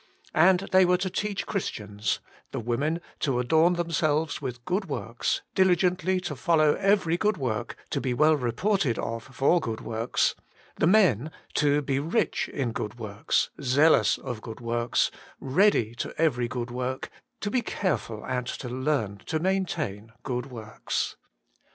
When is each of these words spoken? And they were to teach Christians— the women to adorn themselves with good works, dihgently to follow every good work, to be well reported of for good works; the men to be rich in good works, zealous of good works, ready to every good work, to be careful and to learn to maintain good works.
And 0.33 0.61
they 0.71 0.83
were 0.83 0.97
to 0.97 1.11
teach 1.11 1.45
Christians— 1.45 2.21
the 2.53 2.59
women 2.59 3.01
to 3.19 3.37
adorn 3.37 3.73
themselves 3.73 4.41
with 4.41 4.65
good 4.65 4.85
works, 4.85 5.43
dihgently 5.55 6.19
to 6.23 6.35
follow 6.35 6.73
every 6.73 7.17
good 7.17 7.37
work, 7.37 7.75
to 7.91 8.01
be 8.01 8.11
well 8.11 8.35
reported 8.35 8.97
of 8.97 9.21
for 9.21 9.59
good 9.61 9.81
works; 9.81 10.33
the 10.77 10.87
men 10.87 11.29
to 11.53 11.83
be 11.83 11.99
rich 11.99 12.49
in 12.49 12.71
good 12.71 12.97
works, 12.97 13.51
zealous 13.61 14.17
of 14.17 14.41
good 14.41 14.59
works, 14.59 15.11
ready 15.39 15.93
to 15.93 16.19
every 16.19 16.47
good 16.47 16.71
work, 16.71 17.11
to 17.41 17.51
be 17.51 17.61
careful 17.61 18.25
and 18.25 18.47
to 18.47 18.69
learn 18.69 19.19
to 19.27 19.37
maintain 19.37 20.13
good 20.23 20.47
works. 20.47 21.15